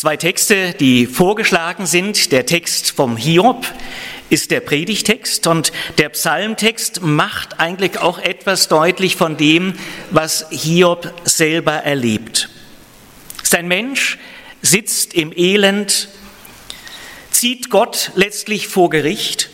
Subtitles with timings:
[0.00, 2.32] Zwei Texte, die vorgeschlagen sind.
[2.32, 3.66] Der Text vom Hiob
[4.30, 9.74] ist der Predigtext und der Psalmtext macht eigentlich auch etwas deutlich von dem,
[10.10, 12.48] was Hiob selber erlebt.
[13.42, 14.16] Sein Mensch
[14.62, 16.08] sitzt im Elend,
[17.30, 19.50] zieht Gott letztlich vor Gericht,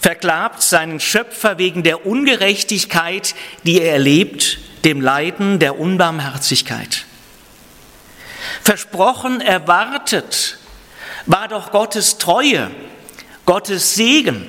[0.00, 3.34] verklagt seinen Schöpfer wegen der Ungerechtigkeit,
[3.64, 7.06] die er erlebt, dem Leiden der Unbarmherzigkeit.
[8.64, 10.58] Versprochen, erwartet
[11.26, 12.70] war doch Gottes Treue,
[13.46, 14.48] Gottes Segen.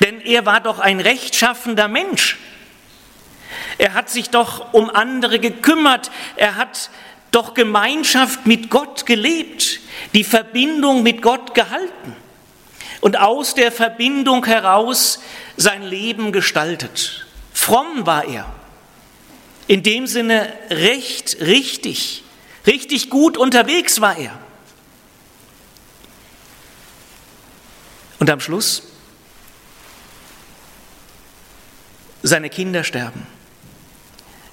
[0.00, 2.38] Denn er war doch ein rechtschaffender Mensch.
[3.78, 6.10] Er hat sich doch um andere gekümmert.
[6.36, 6.90] Er hat
[7.30, 9.80] doch Gemeinschaft mit Gott gelebt,
[10.14, 12.16] die Verbindung mit Gott gehalten
[13.00, 15.20] und aus der Verbindung heraus
[15.56, 17.26] sein Leben gestaltet.
[17.52, 18.46] Fromm war er,
[19.68, 22.24] in dem Sinne recht, richtig,
[22.66, 24.38] richtig gut unterwegs war er.
[28.18, 28.82] Und am Schluss,
[32.22, 33.26] seine Kinder sterben,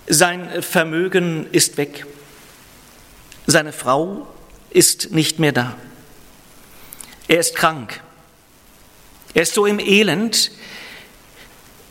[0.07, 2.05] sein Vermögen ist weg,
[3.45, 4.25] seine Frau
[4.69, 5.75] ist nicht mehr da,
[7.27, 8.01] er ist krank,
[9.33, 10.51] er ist so im Elend,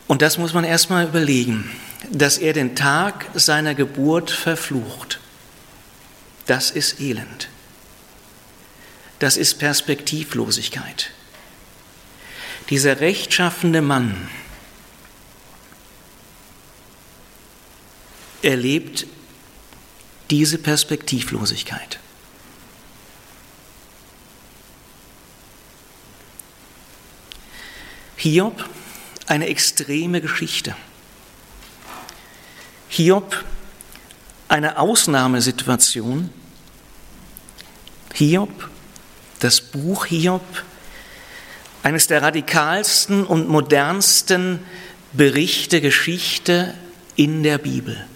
[0.07, 1.69] und das muss man erstmal überlegen,
[2.09, 5.19] dass er den Tag seiner Geburt verflucht.
[6.47, 7.49] Das ist Elend.
[9.19, 11.11] Das ist Perspektivlosigkeit
[12.69, 14.29] dieser rechtschaffende Mann
[18.41, 19.07] erlebt
[20.29, 21.99] diese Perspektivlosigkeit.
[28.17, 28.67] Hiob,
[29.27, 30.75] eine extreme Geschichte.
[32.89, 33.45] Hiob,
[34.49, 36.29] eine Ausnahmesituation.
[38.17, 38.67] Hiob,
[39.41, 40.41] das Buch Hiob,
[41.83, 44.59] eines der radikalsten und modernsten
[45.13, 46.73] Berichte Geschichte
[47.15, 48.07] in der Bibel.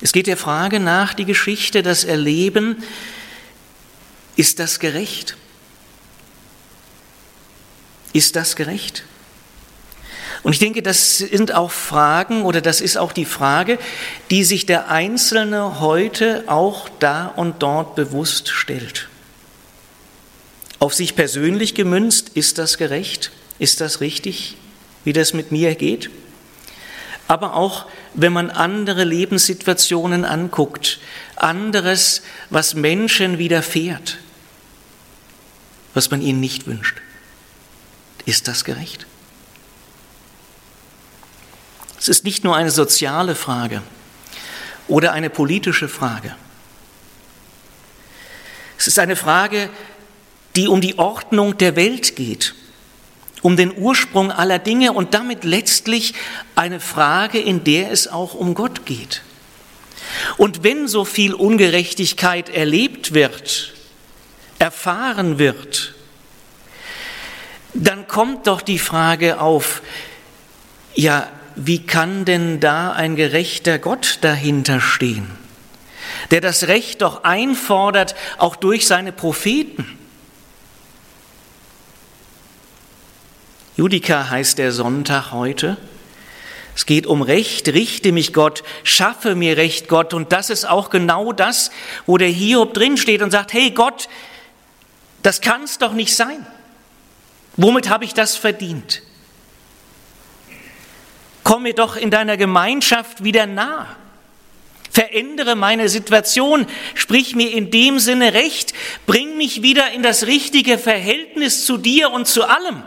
[0.00, 2.82] Es geht der Frage nach, die Geschichte, das Erleben,
[4.34, 5.36] ist das gerecht?
[8.14, 9.04] Ist das gerecht?
[10.44, 13.78] Und ich denke, das sind auch Fragen oder das ist auch die Frage,
[14.30, 19.08] die sich der Einzelne heute auch da und dort bewusst stellt.
[20.80, 23.32] Auf sich persönlich gemünzt, ist das gerecht?
[23.58, 24.58] Ist das richtig,
[25.02, 26.10] wie das mit mir geht?
[27.26, 30.98] Aber auch, wenn man andere Lebenssituationen anguckt,
[31.36, 34.18] anderes, was Menschen widerfährt,
[35.94, 37.00] was man ihnen nicht wünscht.
[38.26, 39.06] Ist das gerecht?
[42.04, 43.80] Es ist nicht nur eine soziale Frage
[44.88, 46.34] oder eine politische Frage.
[48.76, 49.70] Es ist eine Frage,
[50.54, 52.54] die um die Ordnung der Welt geht,
[53.40, 56.12] um den Ursprung aller Dinge und damit letztlich
[56.56, 59.22] eine Frage, in der es auch um Gott geht.
[60.36, 63.72] Und wenn so viel Ungerechtigkeit erlebt wird,
[64.58, 65.94] erfahren wird,
[67.72, 69.80] dann kommt doch die Frage auf,
[70.94, 75.30] ja, wie kann denn da ein gerechter Gott dahinter stehen,
[76.30, 79.98] der das Recht doch einfordert, auch durch seine Propheten?
[83.76, 85.76] Judika heißt der Sonntag heute.
[86.76, 90.14] Es geht um Recht, richte mich Gott, schaffe mir Recht Gott.
[90.14, 91.70] Und das ist auch genau das,
[92.06, 94.08] wo der Hiob drinsteht und sagt, hey Gott,
[95.22, 96.46] das kann es doch nicht sein.
[97.56, 99.02] Womit habe ich das verdient?
[101.44, 103.94] Komm mir doch in deiner Gemeinschaft wieder nah.
[104.90, 108.72] Verändere meine Situation, sprich mir in dem Sinne recht,
[109.06, 112.82] bring mich wieder in das richtige Verhältnis zu dir und zu allem.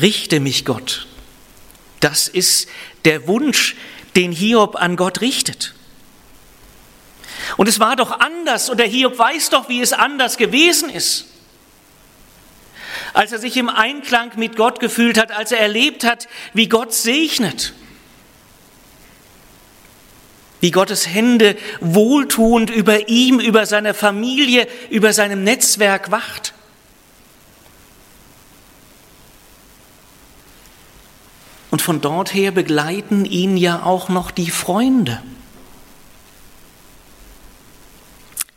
[0.00, 1.06] Richte mich Gott.
[1.98, 2.68] Das ist
[3.04, 3.76] der Wunsch,
[4.16, 5.74] den Hiob an Gott richtet.
[7.56, 11.29] Und es war doch anders und der Hiob weiß doch, wie es anders gewesen ist
[13.12, 16.92] als er sich im Einklang mit Gott gefühlt hat, als er erlebt hat, wie Gott
[16.92, 17.72] segnet,
[20.60, 26.54] wie Gottes Hände wohltuend über ihm, über seine Familie, über seinem Netzwerk wacht.
[31.70, 35.22] Und von dort her begleiten ihn ja auch noch die Freunde.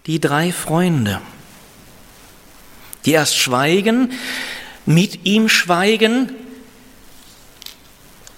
[0.07, 1.21] Die drei Freunde
[3.05, 4.13] die erst schweigen,
[4.85, 6.31] mit ihm schweigen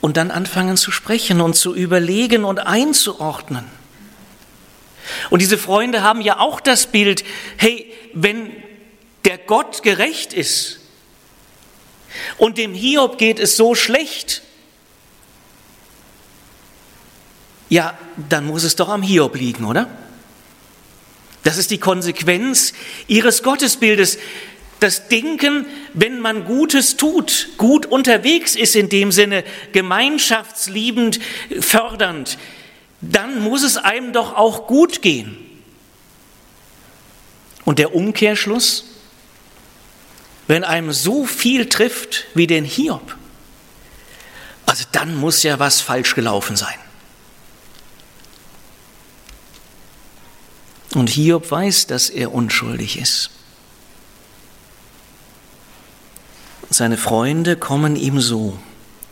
[0.01, 3.65] und dann anfangen zu sprechen und zu überlegen und einzuordnen.
[5.29, 7.23] Und diese Freunde haben ja auch das Bild,
[7.57, 8.51] hey, wenn
[9.23, 10.79] der Gott gerecht ist
[12.38, 14.41] und dem Hiob geht es so schlecht,
[17.69, 17.97] ja,
[18.29, 19.89] dann muss es doch am Hiob liegen, oder?
[21.44, 22.73] Das ist die Konsequenz
[23.07, 24.17] ihres Gottesbildes.
[24.85, 25.65] Das Denken,
[25.95, 31.19] wenn man Gutes tut, gut unterwegs ist in dem Sinne, gemeinschaftsliebend,
[31.59, 32.37] fördernd,
[33.01, 35.37] dann muss es einem doch auch gut gehen.
[37.63, 38.85] Und der Umkehrschluss,
[40.45, 43.17] wenn einem so viel trifft wie den Hiob,
[44.67, 46.77] also dann muss ja was falsch gelaufen sein.
[50.93, 53.31] Und Hiob weiß, dass er unschuldig ist.
[56.75, 58.60] Seine Freunde kommen ihm so,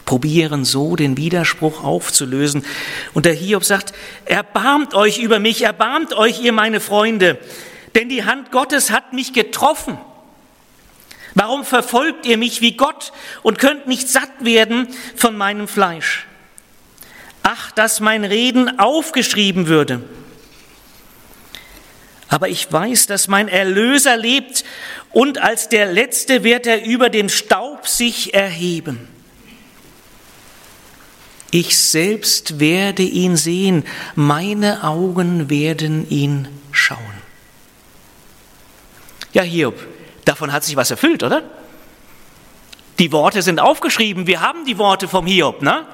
[0.03, 2.65] probieren so den Widerspruch aufzulösen.
[3.13, 3.93] Und der Hiob sagt,
[4.25, 7.39] erbarmt euch über mich, erbarmt euch ihr meine Freunde,
[7.95, 9.97] denn die Hand Gottes hat mich getroffen.
[11.35, 13.13] Warum verfolgt ihr mich wie Gott
[13.43, 16.27] und könnt nicht satt werden von meinem Fleisch?
[17.43, 20.03] Ach, dass mein Reden aufgeschrieben würde
[22.33, 24.65] aber ich weiß, dass mein Erlöser lebt
[25.11, 29.07] und als der Letzte wird er über dem Staub sich erheben.
[31.51, 33.85] Ich selbst werde ihn sehen,
[34.15, 36.99] meine Augen werden ihn schauen.
[39.33, 39.75] Ja, Hiob,
[40.25, 41.43] davon hat sich was erfüllt, oder?
[42.97, 45.85] Die Worte sind aufgeschrieben, wir haben die Worte vom Hiob, ne?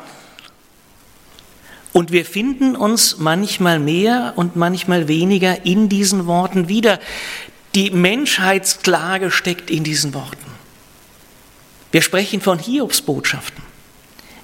[1.92, 7.00] Und wir finden uns manchmal mehr und manchmal weniger in diesen Worten wieder.
[7.76, 10.46] Die Menschheitsklage steckt in diesen Worten.
[11.92, 13.64] Wir sprechen von Hiobsbotschaften.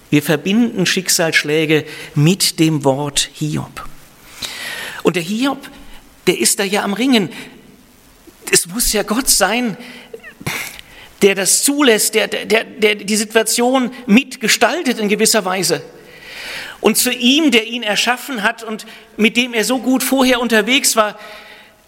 [0.10, 3.86] Wir verbinden Schicksalsschläge mit dem Wort Hiob.
[5.04, 5.70] Und der Hiob,
[6.26, 7.30] der ist da ja am Ringen.
[8.52, 9.78] Es muss ja Gott sein,
[11.22, 15.82] der das zulässt, der, der, der die Situation mitgestaltet in gewisser Weise.
[16.82, 18.86] Und zu ihm, der ihn erschaffen hat und
[19.18, 21.18] mit dem er so gut vorher unterwegs war,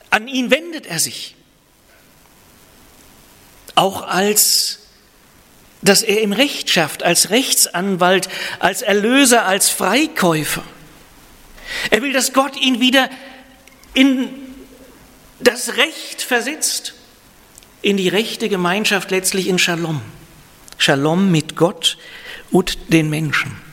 [0.09, 1.35] an ihn wendet er sich.
[3.75, 4.79] Auch als,
[5.81, 8.29] dass er ihm Recht schafft, als Rechtsanwalt,
[8.59, 10.63] als Erlöser, als Freikäufer.
[11.91, 13.09] Er will, dass Gott ihn wieder
[13.93, 14.29] in
[15.39, 16.93] das Recht versetzt,
[17.81, 20.01] in die rechte Gemeinschaft, letztlich in Shalom.
[20.77, 21.97] Shalom mit Gott
[22.51, 23.66] und den Menschen.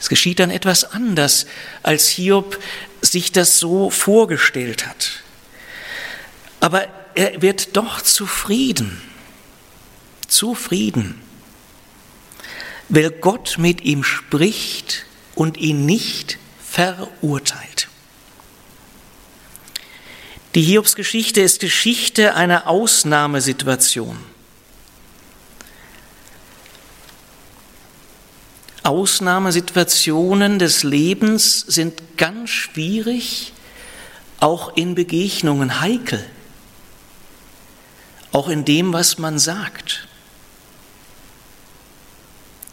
[0.00, 1.46] Es geschieht dann etwas anders,
[1.82, 2.60] als Hiob
[3.02, 5.22] sich das so vorgestellt hat.
[6.60, 9.00] Aber er wird doch zufrieden,
[10.28, 11.20] zufrieden,
[12.88, 15.04] weil Gott mit ihm spricht
[15.34, 17.88] und ihn nicht verurteilt.
[20.54, 24.18] Die Hiobsgeschichte ist Geschichte einer Ausnahmesituation.
[28.88, 33.52] Ausnahmesituationen des Lebens sind ganz schwierig,
[34.40, 36.24] auch in Begegnungen heikel,
[38.32, 40.08] auch in dem, was man sagt,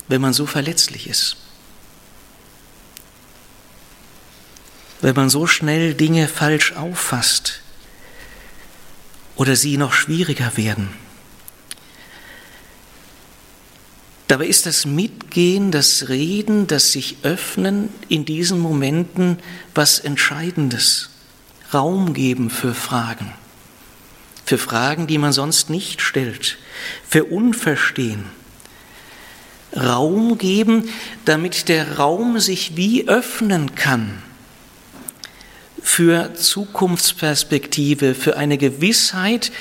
[0.08, 1.36] wenn man so verletzlich ist,
[5.01, 7.60] wenn man so schnell Dinge falsch auffasst
[9.36, 11.05] oder sie noch schwieriger werden.
[14.27, 19.38] Dabei ist das Mitgehen, das Reden, das sich öffnen in diesen Momenten
[19.75, 21.10] was Entscheidendes.
[21.74, 23.34] Raum geben für Fragen.
[24.46, 26.58] Für Fragen, die man sonst nicht stellt.
[27.08, 28.25] Für Unverstehen.
[29.75, 30.89] Raum geben,
[31.25, 34.22] damit der Raum sich wie öffnen kann.
[35.82, 39.51] Für Zukunftsperspektive, für eine Gewissheit,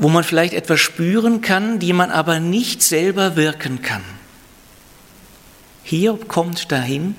[0.00, 4.02] wo man vielleicht etwas spüren kann, die man aber nicht selber wirken kann.
[5.84, 7.14] Hiob kommt dahin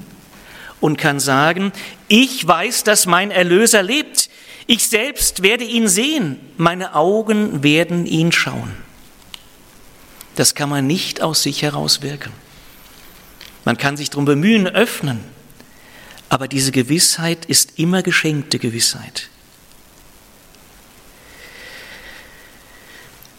[0.80, 1.72] und kann sagen,
[2.08, 4.32] ich weiß, dass mein Erlöser lebt.
[4.66, 6.40] Ich selbst werde ihn sehen.
[6.58, 8.72] Meine Augen werden ihn schauen.
[10.36, 12.32] Das kann man nicht aus sich heraus wirken.
[13.64, 15.20] Man kann sich darum bemühen, öffnen.
[16.30, 19.30] Aber diese Gewissheit ist immer geschenkte Gewissheit.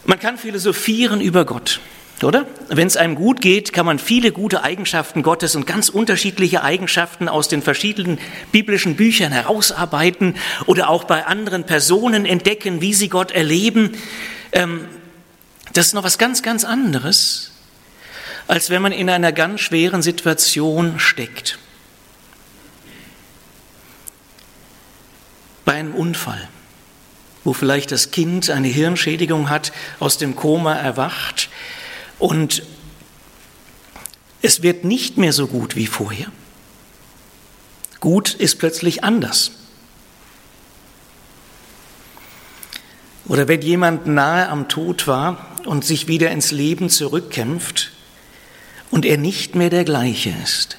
[0.05, 1.79] Man kann philosophieren über Gott,
[2.21, 2.45] oder?
[2.67, 7.29] Wenn es einem gut geht, kann man viele gute Eigenschaften Gottes und ganz unterschiedliche Eigenschaften
[7.29, 8.19] aus den verschiedenen
[8.51, 13.97] biblischen Büchern herausarbeiten oder auch bei anderen Personen entdecken, wie sie Gott erleben.
[14.51, 14.87] Ähm,
[15.73, 17.51] Das ist noch was ganz, ganz anderes,
[18.47, 21.57] als wenn man in einer ganz schweren Situation steckt.
[25.65, 26.47] Bei einem Unfall,
[27.43, 31.49] wo vielleicht das Kind eine Hirnschädigung hat, aus dem Koma erwacht
[32.19, 32.63] und
[34.41, 36.27] es wird nicht mehr so gut wie vorher.
[37.99, 39.51] Gut ist plötzlich anders.
[43.25, 47.91] Oder wenn jemand nahe am Tod war und sich wieder ins Leben zurückkämpft
[48.91, 50.77] und er nicht mehr der gleiche ist,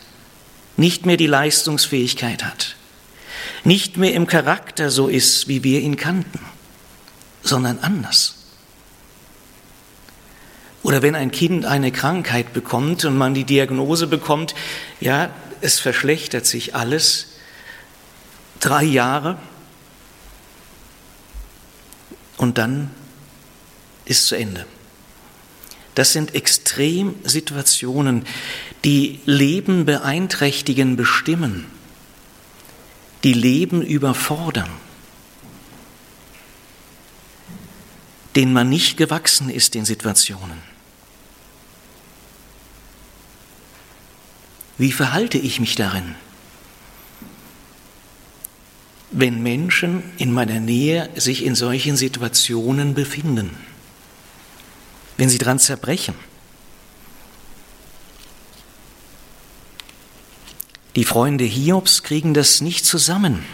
[0.76, 2.76] nicht mehr die Leistungsfähigkeit hat,
[3.64, 6.40] nicht mehr im Charakter so ist, wie wir ihn kannten,
[7.44, 8.36] sondern anders.
[10.82, 14.54] Oder wenn ein Kind eine Krankheit bekommt und man die Diagnose bekommt,
[15.00, 17.28] ja, es verschlechtert sich alles,
[18.60, 19.38] drei Jahre,
[22.36, 22.90] und dann
[24.04, 24.66] ist zu Ende.
[25.94, 28.26] Das sind Extremsituationen,
[28.84, 31.66] die Leben beeinträchtigen, bestimmen,
[33.22, 34.68] die Leben überfordern,
[38.36, 40.58] denen man nicht gewachsen ist in Situationen.
[44.76, 46.16] Wie verhalte ich mich darin?
[49.16, 53.50] wenn Menschen in meiner Nähe sich in solchen Situationen befinden,
[55.16, 56.16] wenn sie dran zerbrechen.
[60.96, 63.44] Die Freunde Hiobs kriegen das nicht zusammen.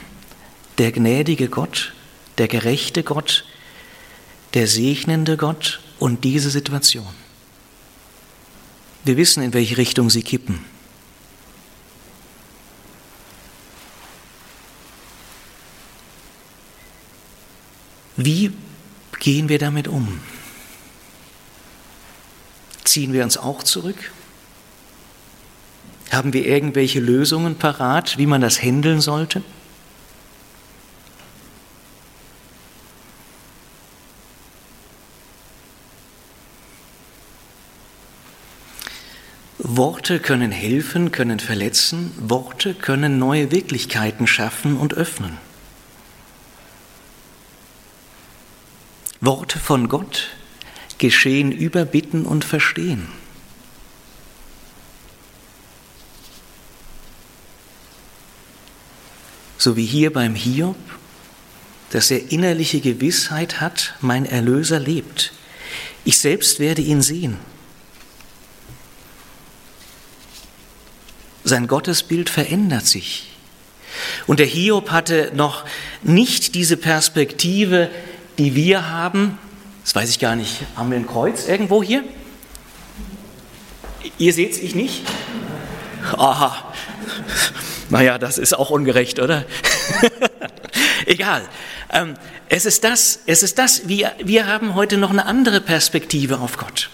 [0.78, 1.92] Der gnädige Gott,
[2.38, 3.44] der gerechte Gott,
[4.54, 7.06] der segnende Gott und diese Situation.
[9.04, 10.64] Wir wissen, in welche Richtung sie kippen.
[18.16, 18.52] Wie
[19.18, 20.20] gehen wir damit um?
[22.84, 24.12] Ziehen wir uns auch zurück?
[26.10, 29.42] Haben wir irgendwelche Lösungen parat, wie man das handeln sollte?
[39.76, 45.38] Worte können helfen, können verletzen, Worte können neue Wirklichkeiten schaffen und öffnen.
[49.20, 50.30] Worte von Gott
[50.98, 53.06] geschehen über Bitten und Verstehen.
[59.56, 60.74] So wie hier beim Hiob,
[61.90, 65.32] dass er innerliche Gewissheit hat, mein Erlöser lebt.
[66.04, 67.38] Ich selbst werde ihn sehen.
[71.50, 73.26] Sein Gottesbild verändert sich.
[74.28, 75.64] Und der Hiob hatte noch
[76.02, 77.90] nicht diese Perspektive,
[78.38, 79.36] die wir haben,
[79.82, 82.04] das weiß ich gar nicht, haben wir ein Kreuz irgendwo hier?
[84.16, 85.02] Ihr seht es, ich nicht?
[86.16, 86.72] Aha,
[87.88, 89.44] naja, das ist auch ungerecht, oder?
[91.06, 91.42] Egal.
[91.92, 92.14] Ähm,
[92.48, 96.56] es ist das, es ist das, wir, wir haben heute noch eine andere Perspektive auf
[96.56, 96.90] Gott.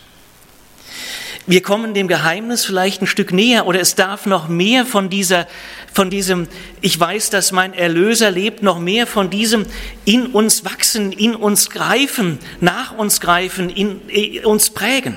[1.48, 5.46] Wir kommen dem Geheimnis vielleicht ein Stück näher oder es darf noch mehr von dieser,
[5.92, 6.48] von diesem,
[6.80, 9.64] ich weiß, dass mein Erlöser lebt, noch mehr von diesem
[10.04, 15.14] in uns wachsen, in uns greifen, nach uns greifen, in, in uns prägen.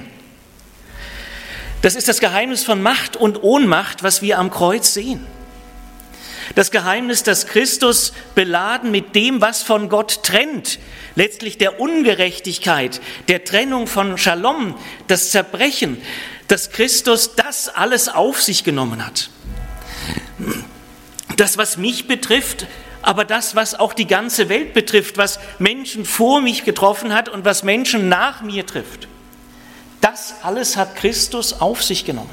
[1.82, 5.26] Das ist das Geheimnis von Macht und Ohnmacht, was wir am Kreuz sehen.
[6.56, 10.80] Das Geheimnis, dass Christus beladen mit dem, was von Gott trennt,
[11.16, 14.76] letztlich der Ungerechtigkeit, der Trennung von Shalom,
[15.08, 16.02] das Zerbrechen,
[16.48, 19.30] dass Christus das alles auf sich genommen hat.
[21.38, 22.66] Das, was mich betrifft,
[23.02, 27.46] aber das, was auch die ganze Welt betrifft, was Menschen vor mich getroffen hat und
[27.46, 29.08] was Menschen nach mir trifft.
[30.02, 32.30] Das alles hat Christus auf sich genommen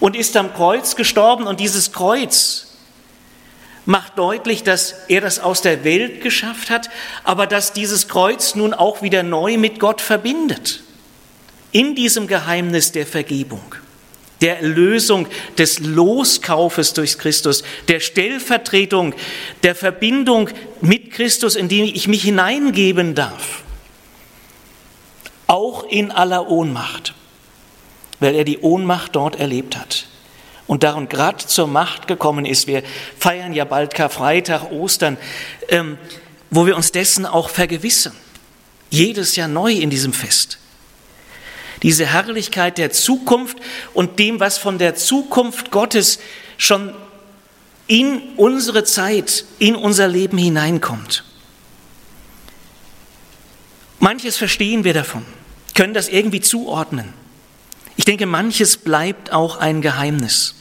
[0.00, 2.63] und ist am Kreuz gestorben und dieses Kreuz
[3.86, 6.90] macht deutlich, dass er das aus der Welt geschafft hat,
[7.22, 10.82] aber dass dieses Kreuz nun auch wieder neu mit Gott verbindet.
[11.72, 13.74] In diesem Geheimnis der Vergebung,
[14.40, 15.26] der Erlösung,
[15.58, 19.14] des Loskaufes durch Christus, der Stellvertretung,
[19.62, 20.50] der Verbindung
[20.80, 23.62] mit Christus, in die ich mich hineingeben darf.
[25.46, 27.14] Auch in aller Ohnmacht,
[28.20, 30.06] weil er die Ohnmacht dort erlebt hat
[30.66, 32.66] und darum gerade zur Macht gekommen ist.
[32.66, 32.82] Wir
[33.18, 35.16] feiern ja bald Karfreitag, Ostern,
[35.68, 35.98] ähm,
[36.50, 38.14] wo wir uns dessen auch vergewissern.
[38.90, 40.58] Jedes Jahr neu in diesem Fest.
[41.82, 43.58] Diese Herrlichkeit der Zukunft
[43.92, 46.18] und dem, was von der Zukunft Gottes
[46.56, 46.94] schon
[47.86, 51.24] in unsere Zeit, in unser Leben hineinkommt.
[53.98, 55.24] Manches verstehen wir davon.
[55.74, 57.12] können das irgendwie zuordnen.
[58.04, 60.56] Ich denke, manches bleibt auch ein Geheimnis.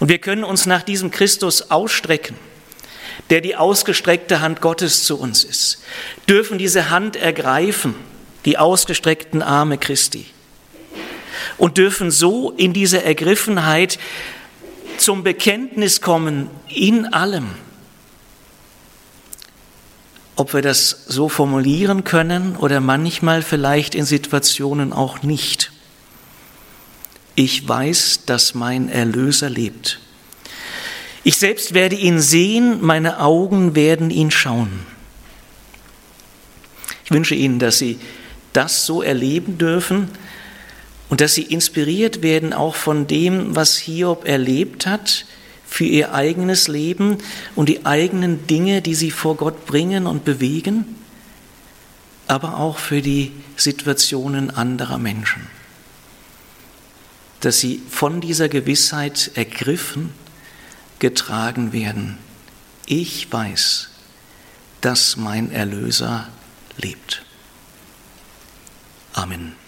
[0.00, 2.34] Und wir können uns nach diesem Christus ausstrecken,
[3.30, 5.84] der die ausgestreckte Hand Gottes zu uns ist,
[6.28, 7.94] dürfen diese Hand ergreifen,
[8.44, 10.26] die ausgestreckten Arme Christi,
[11.58, 14.00] und dürfen so in diese Ergriffenheit
[14.98, 17.50] zum Bekenntnis kommen in allem.
[20.34, 25.69] Ob wir das so formulieren können oder manchmal vielleicht in Situationen auch nicht.
[27.34, 30.00] Ich weiß, dass mein Erlöser lebt.
[31.22, 34.86] Ich selbst werde ihn sehen, meine Augen werden ihn schauen.
[37.04, 37.98] Ich wünsche Ihnen, dass Sie
[38.52, 40.08] das so erleben dürfen
[41.08, 45.26] und dass Sie inspiriert werden auch von dem, was Hiob erlebt hat
[45.66, 47.18] für Ihr eigenes Leben
[47.54, 50.84] und die eigenen Dinge, die Sie vor Gott bringen und bewegen,
[52.28, 55.59] aber auch für die Situationen anderer Menschen.
[57.40, 60.12] Dass Sie von dieser Gewissheit ergriffen,
[60.98, 62.18] getragen werden.
[62.86, 63.88] Ich weiß,
[64.80, 66.28] dass mein Erlöser
[66.76, 67.24] lebt.
[69.12, 69.59] Amen.